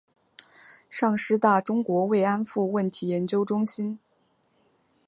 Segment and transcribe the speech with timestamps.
[0.89, 3.99] 上师大中国慰安妇问题研究中心